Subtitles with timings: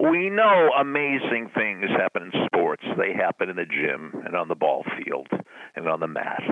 [0.00, 2.84] We know amazing things happen in sports.
[2.96, 5.26] They happen in the gym and on the ball field
[5.74, 6.42] and on the mat.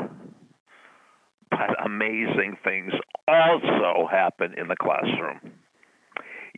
[1.51, 2.93] But amazing things
[3.29, 5.53] also happen in the classroom.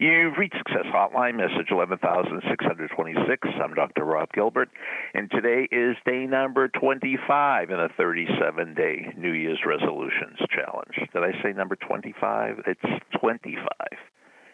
[0.01, 3.49] You've reached Success Hotline, message 11626.
[3.63, 4.05] I'm Dr.
[4.05, 4.71] Rob Gilbert,
[5.13, 10.95] and today is day number 25 in a 37 day New Year's Resolutions Challenge.
[11.13, 12.63] Did I say number 25?
[12.67, 13.59] It's 25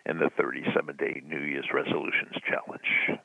[0.06, 3.20] in the 37 day New Year's Resolutions Challenge.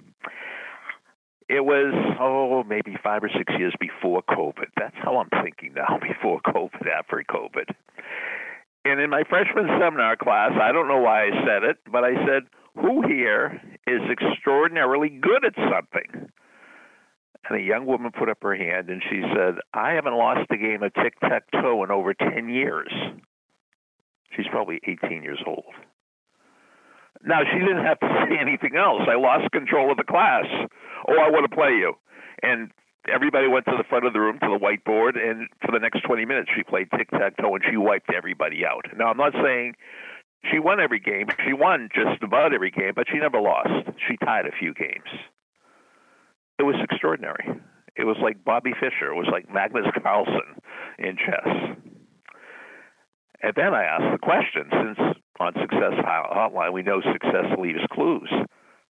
[1.50, 4.70] It was, oh, maybe five or six years before COVID.
[4.78, 7.73] That's how I'm thinking now, before COVID, after COVID.
[8.86, 12.14] And in my freshman seminar class, I don't know why I said it, but I
[12.25, 12.43] said,
[12.75, 16.29] Who here is extraordinarily good at something?
[17.50, 20.57] And a young woman put up her hand and she said, I haven't lost a
[20.57, 22.92] game of tic tac toe in over 10 years.
[24.36, 25.73] She's probably 18 years old.
[27.23, 29.01] Now, she didn't have to say anything else.
[29.07, 30.46] I lost control of the class.
[31.07, 31.93] Oh, I want to play you.
[32.42, 32.72] And
[33.11, 36.02] everybody went to the front of the room to the whiteboard, and for the next
[36.02, 38.86] 20 minutes, she played tic tac toe and she wiped everybody out.
[38.95, 39.76] Now, I'm not saying
[40.52, 41.28] she won every game.
[41.45, 43.89] She won just about every game, but she never lost.
[44.08, 45.09] She tied a few games.
[46.58, 47.59] It was extraordinary.
[47.95, 49.11] It was like Bobby Fischer.
[49.11, 50.56] It was like Magnus Carlsen
[50.98, 51.76] in chess.
[53.42, 58.30] And then I asked the question since on Success Hotline we know success leaves clues.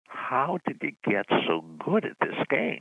[0.09, 2.81] How did you get so good at this game?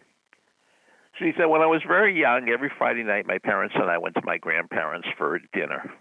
[1.20, 4.16] She said, When I was very young, every Friday night, my parents and I went
[4.16, 5.92] to my grandparents for dinner.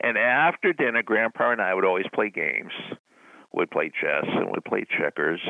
[0.00, 2.72] And after dinner, Grandpa and I would always play games.
[3.52, 5.40] We'd play chess and we'd play checkers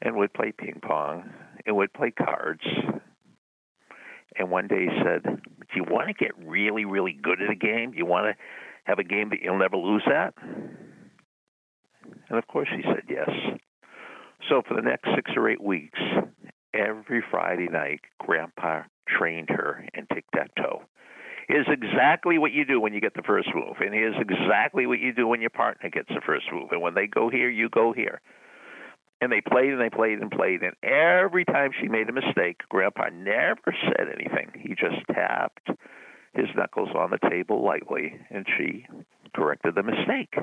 [0.00, 1.30] and we'd play ping pong
[1.66, 2.62] and we'd play cards.
[4.38, 7.54] And one day he said, Do you want to get really, really good at a
[7.54, 7.92] game?
[7.92, 8.34] Do you want to
[8.84, 10.34] have a game that you'll never lose at?
[12.28, 13.30] And of course she said yes.
[14.48, 15.98] So for the next six or eight weeks,
[16.74, 20.82] every Friday night, Grandpa trained her in tic tac toe.
[21.48, 25.00] Is exactly what you do when you get the first move, and is exactly what
[25.00, 26.68] you do when your partner gets the first move.
[26.70, 28.20] And when they go here, you go here.
[29.22, 32.62] And they played and they played and played, and every time she made a mistake,
[32.68, 34.50] Grandpa never said anything.
[34.58, 35.68] He just tapped
[36.34, 38.84] his knuckles on the table lightly, and she
[39.32, 40.34] corrected the mistake.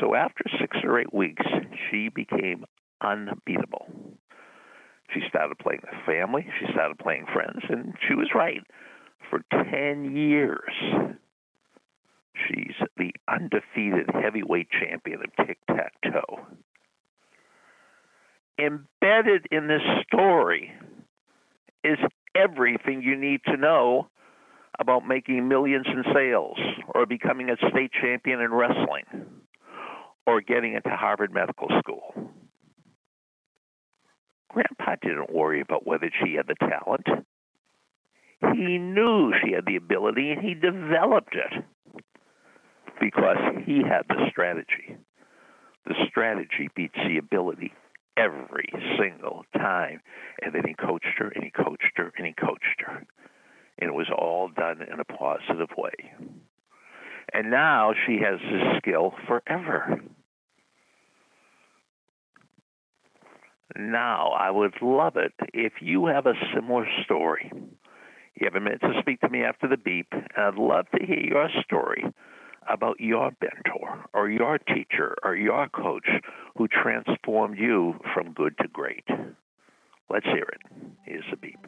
[0.00, 1.44] So after six or eight weeks,
[1.90, 2.64] she became
[3.00, 3.88] unbeatable.
[5.12, 8.62] She started playing with family, she started playing friends, and she was right.
[9.30, 10.70] For 10 years,
[12.46, 16.38] she's the undefeated heavyweight champion of tic tac toe.
[18.58, 20.72] Embedded in this story
[21.82, 21.98] is
[22.36, 24.08] everything you need to know
[24.78, 26.58] about making millions in sales
[26.94, 29.04] or becoming a state champion in wrestling
[30.26, 32.14] or getting into Harvard Medical School.
[34.50, 37.06] Grandpa didn't worry about whether she had the talent.
[38.54, 41.64] He knew she had the ability and he developed it
[43.00, 44.96] because he had the strategy.
[45.86, 47.72] The strategy beats the ability
[48.16, 50.00] every single time.
[50.42, 53.04] And then he coached her and he coached her and he coached her.
[53.78, 56.12] And it was all done in a positive way.
[57.32, 60.00] And now she has this skill forever.
[63.76, 67.50] Now, I would love it if you have a similar story.
[67.52, 71.04] You have a minute to speak to me after the beep, and I'd love to
[71.04, 72.04] hear your story
[72.68, 76.08] about your mentor or your teacher or your coach
[76.56, 79.04] who transformed you from good to great.
[80.10, 80.60] Let's hear it.
[81.04, 81.58] Here's the beep.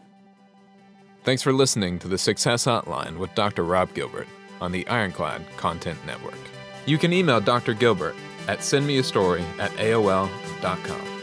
[1.25, 3.65] Thanks for listening to the Success Hotline with Dr.
[3.65, 4.29] Rob Gilbert
[4.61, 6.39] on the Ironclad Content Network.
[6.87, 7.75] You can email Dr.
[7.75, 8.15] Gilbert
[8.47, 11.16] at sendmeastory at AOL.com.